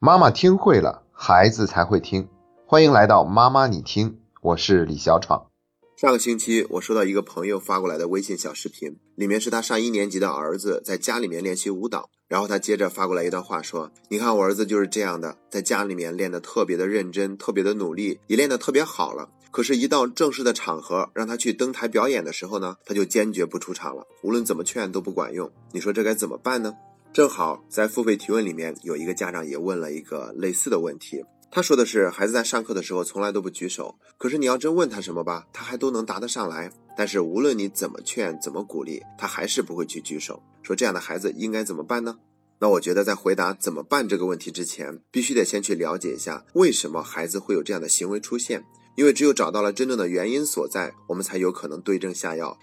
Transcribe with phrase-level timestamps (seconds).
[0.00, 2.28] 妈妈听会了，孩子才会听。
[2.64, 5.50] 欢迎来到妈妈你听，我是李小闯。
[5.96, 12.08] 上个星期，我收到一个朋友发过来的微信小视频，里面是他上一年级的儿子在家里面练习舞蹈。
[12.28, 19.28] 然后他接着发过来一段话，说：“你看我儿子就是这样的，在家里面练得特别的认真，特别的努力，也练得特别好了。
[19.50, 25.50] 可是，一到正式的场合，让他去登台表演的时候呢，他就坚决不出场了，无论怎么劝都不管用。
[25.72, 26.72] 你说这该怎么办呢？”
[27.12, 40.40] 正好在付费提问里面有一个家长也问了一个类似的问题，他说的是孩子在上课的时候从来都不举手，可是你要真问他什么吧，他还都能答得上来，但是无论你怎么劝怎么鼓励，他还是不会去举手。
[40.62, 42.18] 说这样的孩子应该怎么办呢？
[42.60, 48.64] 那我觉得在回答怎么办这个问题之前，必须得先去了解一下为什么孩子会有这样的行为出现，
[48.96, 52.58] 因为只有找到了真正的原因所在，我们才有可能对症下药。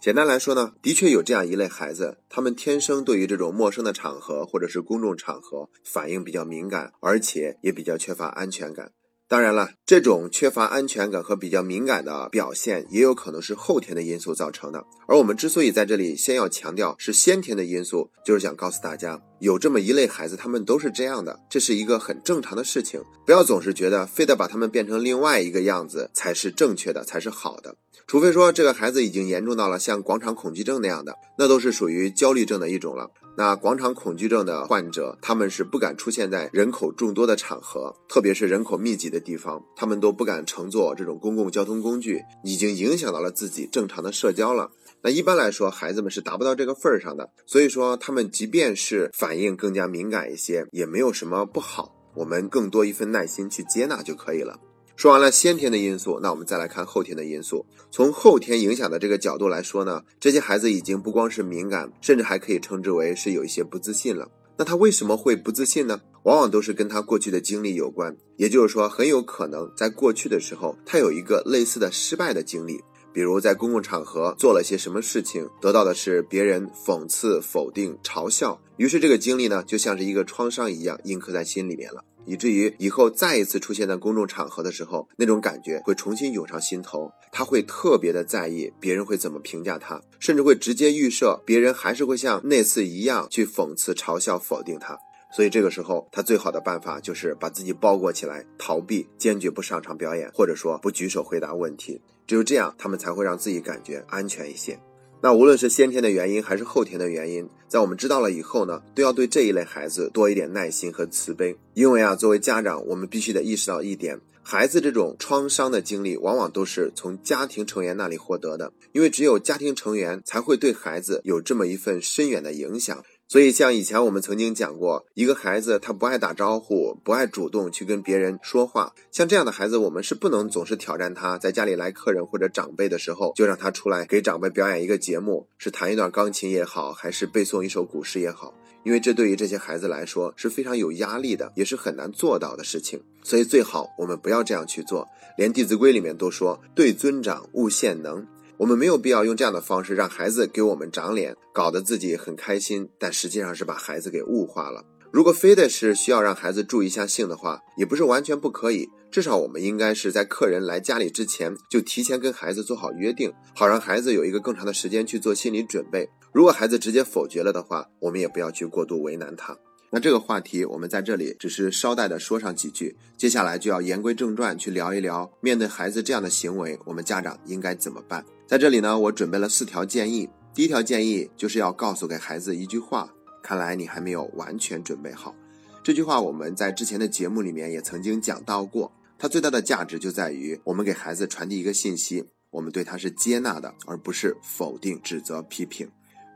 [0.00, 8.92] 简单来说呢，的确有这样一类孩子，他们天生对于这种陌生的场合或者是公众场合反应比较敏感，而且也比较缺乏安全感。
[9.30, 14.84] 当然了，这种缺乏安全感和比较敏感的表现，也有可能是后天的因素造成的。
[15.06, 23.00] 而我们之所以在这里先要强调是先天的因素，就是想告诉大家，有这么一类孩子，他们都是这样的，这是一个很正常的事情。
[23.24, 27.76] 不要总是觉得非得把他们变成另外一个样子才是正确的，才是好的。
[28.08, 33.08] 除非说这个孩子已经严重到了像广场恐惧症那样的，那都是属于焦虑症的一种了。
[33.40, 44.70] 那广场恐惧症的患者，他们是不敢出现在人口众多的场合，特别是人口密集的地方，他们都不敢乘坐这种公共交通工具，已经影响到了自己正常的社交了。
[45.00, 54.60] 那一般来说，孩子们是达不到这个份儿上的，所以说他们即便是反应更加敏感一些，也没有什么不好，我们更多一份耐心去接纳就可以了。
[55.00, 57.64] 说完了先天的因素，那我们再来看后天的因素。
[57.90, 64.28] 从后天影响的这个角度来说呢，这些孩子已经不光是敏感，甚至还可以称之为是有一些不自信了。
[64.58, 66.02] 那他为什么会不自信呢？
[66.24, 68.14] 往往都是跟他过去的经历有关。
[68.36, 72.78] 也就是说，很有可能在过去的时候，他有一个类似的失败的经历，
[73.10, 82.04] 比如在公共场合做了些什么事情，得到的是别人讽刺、否定、嘲笑，于是这个经历呢，就像是一个创伤一样，印刻在心里面了。
[82.30, 87.10] 以至于以后再一次出现在公众场合的时候，那种感觉会重新涌上心头。
[87.32, 94.96] 他会特别的在意别人会怎么评价他，甚至会直接预设别人还是会像那次一样去讽刺、嘲笑、否定他。
[95.32, 102.00] 所以这个时候，他最好的办法就是把自己包裹起来，逃避，坚决不上场表演，或者说不举手回答问题。
[102.28, 104.78] 只有这样，他们才会让自己感觉安全一些。
[105.22, 111.56] 那无论是先天的原因还是后天的原因，在我们知道了以后呢，都要对这一类孩子多一点耐心和慈悲。
[111.74, 118.72] 因为啊，作为家长，我们必须得意识到一点：孩子这种创伤的经历，往往都是从家庭成员那里获得的。
[118.92, 123.04] 因为只有家庭成员才会对孩子有这么一份深远的影响。
[123.30, 138.52] 所以，像以前我们曾经讲过，一个孩子他不爱打招呼，不爱主动去跟别人说话，像这样的孩子，我们是不能总是挑战他，在家里来客人或者长辈的时候，就让他出来给长辈表演一个节目，是弹一段钢琴也好，还是背诵一首古诗也好，
[138.82, 143.00] 因为这对于这些孩子来说是非常有压力的，也是很难做到的事情。
[143.22, 148.26] 所以最好我们不要这样去做，连《弟子规》里面都说：“对尊长，勿献能。”
[148.60, 154.84] 我们没有必要用这样的方式让孩子给我们长脸，搞得自己很开心，但实际上是把孩子给物化了。
[155.10, 158.90] 如果非得是需要让孩子注意一下性的话，也不是完全不可以。
[159.10, 166.06] 至少我们应该是在客人来家里之前，就提前跟孩子做好约定，好让孩子有一个更长的时间去做心理准备。
[166.30, 169.56] 如果孩子直接否决了的话，我们也不要去过度为难他。
[169.88, 178.22] 那这个话题我们在这里只是捎带的说上几句，接下来就要言归正传，去聊一聊面对孩子这样的行为，我们家长应该怎么办？
[178.50, 180.28] 在这里呢，我准备了四条建议。
[180.52, 183.08] 第一条建议就是要告诉给孩子一句话：
[183.44, 185.36] 看来你还没有完全准备好。
[185.84, 195.88] 这句话我们在之前的节目里面也曾经讲到过，它最大的价值就在于我们给孩子传递一个信息：我们对他是接纳的，而不是否定、指责、批评。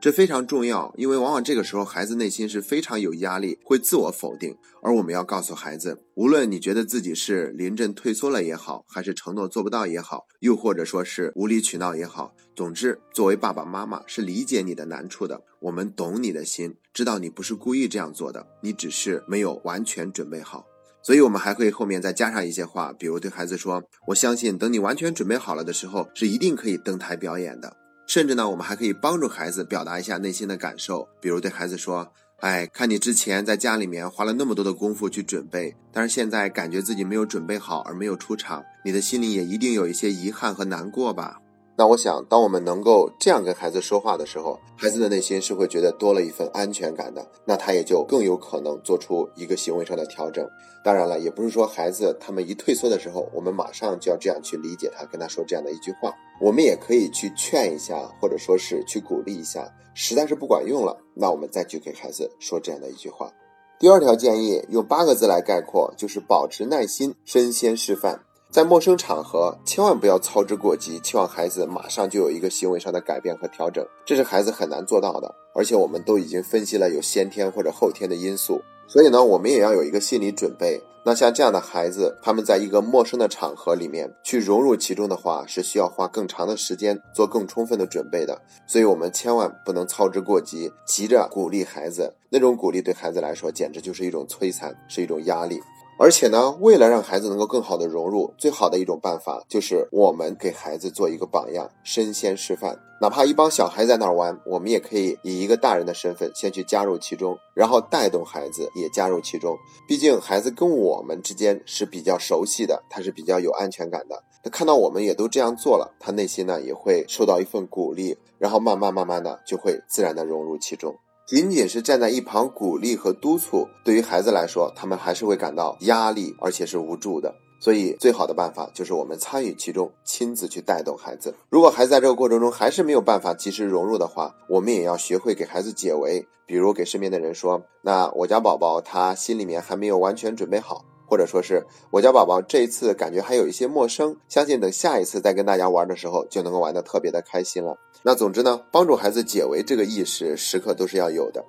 [0.04, 4.54] 这非常重要，因为往往这个时候孩子内心是非常有压力，会自我否定。
[4.82, 15.40] 而我们要告诉孩子，无论你觉得自己是临阵退缩了也好，还是承诺做不到也好，又或者说是无理取闹也好，总之，作为爸爸妈妈是理解你的难处的。
[15.58, 20.66] 我们懂你的心，知道你不是故意这样做的，你只是没有完全准备好。
[21.02, 27.74] 所以，我们还会后面再加上一些话，比如对孩子说：“我相信，等你完全准备好了的时候，是一定可以登台表演的。”
[28.06, 41.40] 甚至呢，我们还可以帮助孩子表达一下内心的感受，比如对孩子说：“哎，看你之前在家里面花了那么多的功夫去准备，但是现在感觉自己没有准备好而没有出场，你的心里也一定有一些遗憾和难过吧？
[41.76, 50.48] 那我想，当我们能够这样跟孩子说话的时候，孩子的内心是会觉得多了一份安全感的，那他也就更有可能做出一个行为上的调整。
[50.84, 56.14] 当然了，也不是说孩子他们一退缩的时候，我们马上就要这样去理解他，跟他说这样的一句话。
[56.40, 59.68] 我们也可以去劝一下，或者说是去鼓励一下。
[59.94, 63.32] 实在是不管用了，那我们再去给孩子说这样的一句话。
[63.80, 68.20] 第二条建议用八个字来概括，就是保持耐心，身先示范。
[68.54, 75.34] 在陌生场合，千万不要操之过急，期望孩子马上就有一个行为上的改变和调整，这是孩子很难做到的。
[75.56, 80.80] 而且我们都已经分析了有先天或者后天的因素，所以呢，我们也要有一个心理准备。
[81.04, 88.40] 那像这样的孩子，他们在一个陌生的场合里面去融入其中的话，是需要花更长的时间做更充分的准备的。
[88.68, 95.60] 所以我们千万不能操之过急，急着鼓励孩子，那种鼓励对孩子来说简直就是一种摧残，是一种压力。
[95.96, 102.78] 而且呢，为了让孩子能够更好的融入，最好的一种办法就是我们给孩子做一个榜样，身先示范。
[103.00, 109.56] 哪怕一帮小孩在那儿玩，我们也可以以一个大人的身份先去加入其中，然后带动孩子也加入其中。
[109.86, 114.22] 毕竟孩子跟我们之间是比较熟悉的，他是比较有安全感的。
[114.42, 120.94] 他看到我们也都这样做了，他内心呢也会受到一份鼓励，然后慢慢慢慢的就会自然的融入其中。
[121.26, 127.34] 仅仅是站在一旁鼓励和督促，对于孩子来说，他们还是会感到压力，而且是无助的。
[127.58, 131.34] 所以，最好的办法就是我们参与其中，亲自去带动孩子。
[131.48, 147.78] 如果孩子在这个过程中还是没有办法及时融入的话，我们也要学会给孩子解围，比如给身边的人说：“那我家宝宝他心里面还没有完全准备好。”或者说是我家宝宝这一次感觉还有一些陌生，相信等下一次再跟大家玩的时候，就能够玩的特别的开心了。
[148.02, 151.44] 那总之呢，帮助孩子解围这个意识时刻都是要有的。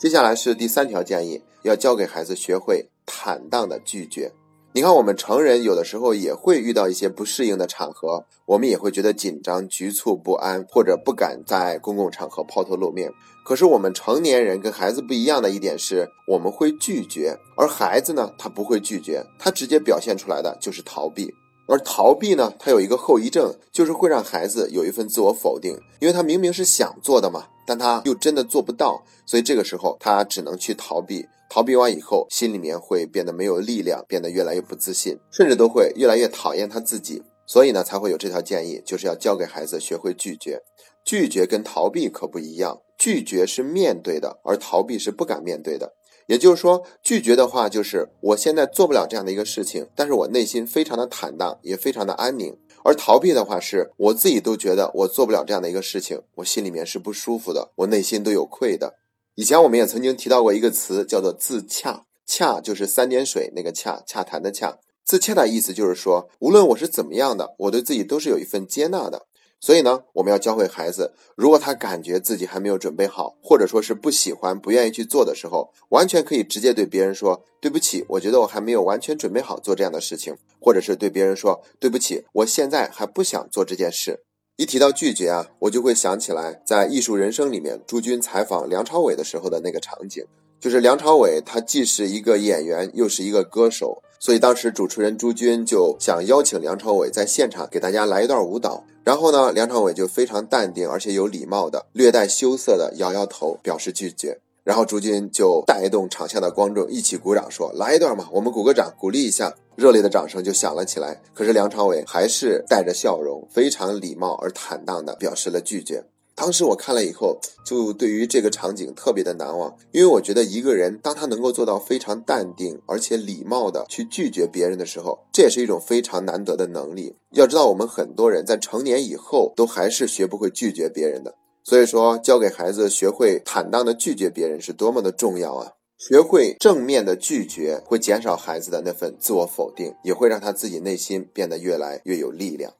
[0.00, 4.32] 接下来是第三条建议，要教给孩子学会坦荡的拒绝。
[4.74, 13.12] 你看，我们成人有的时候也会遇到一些不适应的场合，我们也会觉得紧张、局促、不安，或者不敢在公共场合抛头露面。
[13.44, 21.34] 可是我们成年人跟孩子不一样的一点是，我们会拒绝，而孩子呢，他不会拒绝，他直接表现出来的就是逃避。
[21.68, 31.26] 而逃避呢，它有一个后遗症，就是会让孩子有一份自我否定，因为他明明是想做的嘛，但他又真的做不到，所以这个时候他只能去逃避。
[31.48, 37.22] 逃避完以后，心里面会变得没有力量，变得越来越不自信，甚至都会越来越讨厌他自己。
[37.46, 40.62] 所以呢，才会有这条建议，就是要教给孩子学会拒绝。
[41.04, 45.92] 拒绝跟逃避可不一样，拒绝是面对的，而逃避是不敢面对的。
[46.26, 52.56] 也就是说，拒绝的话就是我现在做不了这样的一个事情，但是我内心非常的坦荡，也非常的安宁。
[52.84, 58.94] 而逃避的话是我自己都觉得我做不了这样的一个事情，我心里面是不舒服的，我内心都有愧的。
[59.36, 62.04] 以前我们也曾经提到过一个词，叫做自洽。
[62.26, 64.78] 洽就是三点水那个洽，洽谈的洽。
[65.04, 69.26] 自洽的意思就是说，无论我是怎么样的，我对自己都是有一份接纳的。
[69.64, 84.24] 所以呢，我们要教会孩子，如果他感觉自己还没有准备好，或者说是不喜欢、不愿意去做的时候，完全可以直接对别人说：“对不起，我觉得我还没有完全准备好做这样的事情。”或者是对别人说：“对不起，我现在还不想做这件事。”
[84.58, 90.24] 一提到拒绝啊，我就会想起来在《艺术人生》里面朱军采访梁朝伟的时候的那个场景，
[90.62, 98.84] 就是梁朝伟他既是一个演员，又是一个歌手，所以当时主持人朱军就想邀请梁朝伟在现场给大家来一段舞蹈。
[99.02, 104.38] 然后呢，梁朝伟就非常淡定而且有礼貌的，略带羞涩的摇摇头表示拒绝。
[104.62, 111.20] 然后朱军就带动场下的观众一起鼓掌，说：“来一段嘛，我们鼓个掌，鼓励一下。”热烈的掌声就响了起来。
[111.34, 116.04] 可是梁朝伟还是带着笑容，非常礼貌而坦荡的表示了拒绝。
[116.34, 127.14] 当时我看了以后，就对于这个场景特别的难忘，因为我觉得一个人当他能够做到非常淡定而且礼貌的去拒绝别人的时候，这也是一种非常难得的能力。
[127.32, 131.34] 要知道，我们很多人在成年以后都还是学不会拒绝别人的。
[131.64, 135.72] 所以说，教给孩子学会坦荡的拒绝别人是多么的重要啊！
[135.96, 142.72] 学会正面的拒绝，会减少孩子的那份自我否定，也会让他自己内心变得越来越有力量。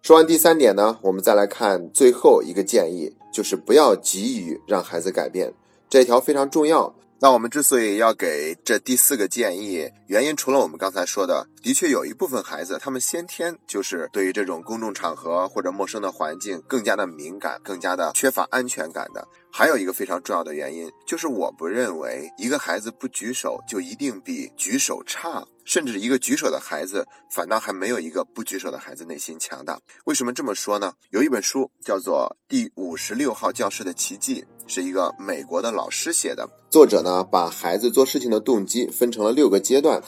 [0.00, 5.52] 说完第三点呢，我们再来看最后一个建议，就是不要急于让孩子改变，
[5.90, 6.94] 这条非常重要。
[7.20, 19.26] 那我们之所以要给这第四个建议，原因除了我们刚才说的，的确有一部分孩子他们先天就是对于这种公众场合或者陌生的环境更加的敏感，更加的缺乏安全感的。
[19.58, 29.76] 还有一个非常重要的原因，就是我不认为一个孩子不举手就一定比举手差，甚至一个举手的孩子反倒还没有一个不举手的孩子内心强大。
[30.04, 30.92] 为什么这么说呢？
[31.10, 34.42] 有一本书叫做《第五十六号教室的奇迹》。
[34.68, 36.48] 是一个美国的老师写的。
[36.70, 40.00] 作者呢，把孩子做事情的动机分成了六个阶段。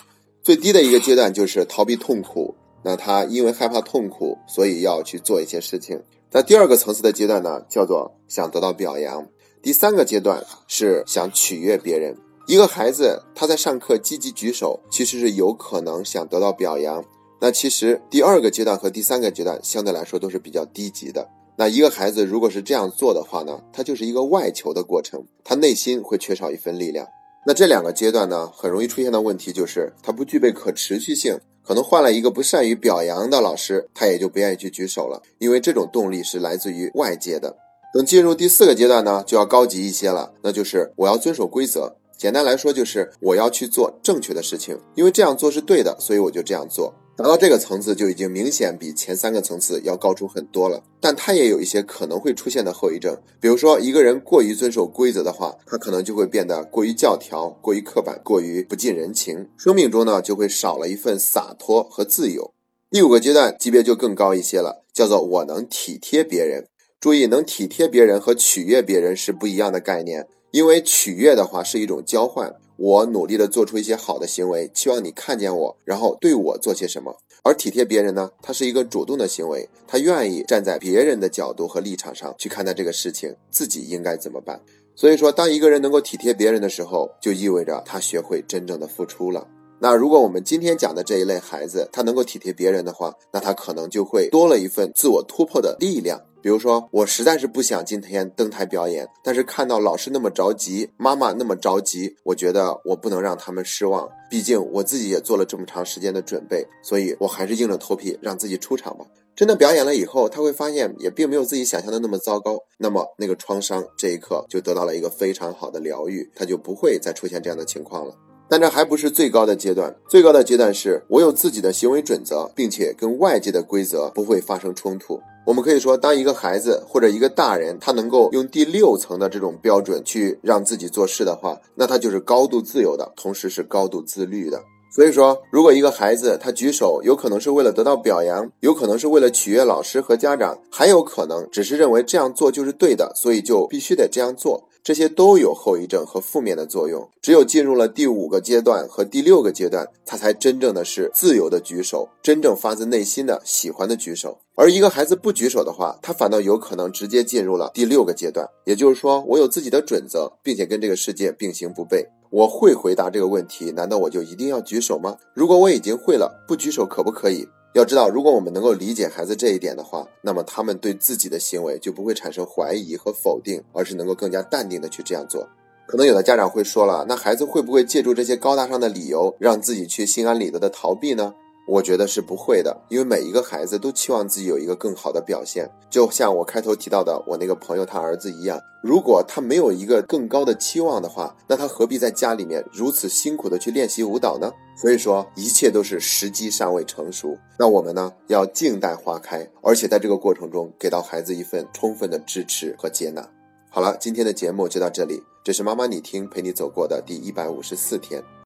[0.45, 2.55] 最低的一个阶段就是逃避痛苦，
[2.85, 6.01] 那他因为害怕痛苦，所以要去做一些事情。
[6.31, 9.25] 在第二个层次的阶段呢，叫做想得到表扬；
[9.63, 12.17] 第三个阶段是想取悦别人。
[12.47, 17.05] 一个孩子他在上课积极举手，其实是有可能想得到表扬。
[17.41, 21.29] 那其实第二个阶段和第三个阶段相对来说都是比较低级的。
[21.57, 27.07] 那一个孩子如果是这样做的话呢，他就是一个外求的过程，他内心会缺少一份力量。
[27.47, 37.55] 那这两个阶段呢，很容易出现的问题就是他不具备可持续性，可能换了一个不善于表扬的老师，他也就不愿意去举手了，因为这种动力是来自于外界的。
[37.93, 41.97] 等进入第四个阶段呢，就要高级一些了，那就是我要遵守规则。
[42.17, 46.95] 简单来说就是我要去做正确的事情，因为这样做是对的，所以我就这样做。
[47.17, 62.55] 达到这个层次就已经明显比前三个层次要高出很多了，但它也有一些可能会出现的后遗症，比如说一个人过于遵守规则的话，他可能就会变得过于教条、过于刻板、过于不近人情，生命中呢就会少了一份洒脱和自由。
[62.91, 66.67] 第五个阶段级别就更高一些了，叫做我能体贴别人。
[67.01, 72.55] 注意，能体贴别人和取悦别人是不一样的概念，因为取悦的话是一种交换。
[72.77, 77.17] 我努力的做出一些好的行为，期望你看见我，然后对我做些什么。
[77.43, 84.61] 而体贴别人呢，它是一个主动的行为，他愿意站在别人的角度和立场上去看待这个事情，自己应该怎么办。
[84.95, 89.49] 所以说，当一个人能够体贴别人的时候，就意味着他学会真正的付出了。
[89.79, 96.21] 那如果我们今天讲的这一类孩子，他能够体贴别人的话，那他可能就会多了一份自我突破的力量。
[96.43, 104.09] 比如说，我实在是不想今天登台表演，但是看到老师那么着急，妈妈那么着急，我觉得我不能让他们失望。
[104.31, 109.05] 毕竟我自己也做了这么长时间的准备，所以我还是硬着头皮让自己出场吧。
[109.37, 112.59] 真的表演了以后，他会发现也并没有自己想象的那么糟糕。
[112.79, 118.15] 那么那个创伤这一刻就得到了一个非常好的疗愈，他就不会再出现这样的情况了。
[118.51, 125.21] 但这还不是最高的阶段，最高的阶段是我有自己的行为准则，并且跟外界的规则不会发生冲突。
[125.47, 134.61] 我们可以说，当一个孩子或者一个大人，他能够用第六层的这种标准去让自己做事的话，那他就是高度自由的，同时是高度自律的。
[134.93, 144.65] 所以说，如果一个孩子他举手，有可能是为了得到表扬，有可能是为了取悦老师和家长，还有可能只是认为这样做就是对的，所以就必须得这样做。
[144.83, 147.09] 这些都有后遗症和负面的作用。
[147.21, 154.39] 只有进入了第五个阶段和第六个阶段，他才真正的是自由的举手，真正发自内心的喜欢的举手。
[154.57, 158.47] 而一个孩子不举手的话，他反倒有可能直接进入了第六个阶段。
[158.65, 162.07] 也就是说，我有自己的准则，并且跟这个世界并行不悖。
[162.31, 165.17] 我会回答这个问题，难道我就一定要举手吗？
[165.35, 167.49] 如果我已经会了，不举手可不可以？
[167.73, 175.49] 要知道，如果我们能够理解孩子这一点的话，那么他们对自己的行为就不会产生怀疑和否定，而是能够更加淡定的去这样做。
[175.87, 181.35] 可能有的家长会说了，那孩子会不会借助这些高大上的理由，让自己去心安理得的逃避呢？
[181.71, 185.71] 我觉得是不会的，因为每一个孩子都期望自己有一个更好的表现。
[185.89, 194.53] 就像我开头提到的，我那个朋友他儿子一样，如果他没有一个更高的期望的话，那他何必在家里面如此辛苦的去练习舞蹈呢？
[194.77, 197.39] 所以说，一切都是时机尚未成熟。
[197.57, 203.25] 那我们呢，要静待花开，而且在这个过程中给到孩子一份充分的支持和接纳。
[203.69, 208.21] 好了，今天的节目就到这里，这是妈妈你听陪你走过的第一百五十四天。